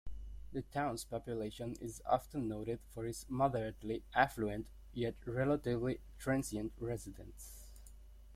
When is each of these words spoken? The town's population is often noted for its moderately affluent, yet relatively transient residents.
The 0.51 0.63
town's 0.63 1.03
population 1.03 1.75
is 1.79 2.01
often 2.07 2.47
noted 2.47 2.79
for 2.89 3.05
its 3.05 3.27
moderately 3.29 4.01
affluent, 4.15 4.65
yet 4.93 5.13
relatively 5.27 5.99
transient 6.17 6.73
residents. 6.79 7.65